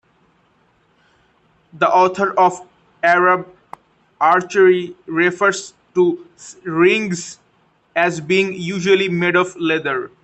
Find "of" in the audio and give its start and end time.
2.33-2.67, 9.35-9.55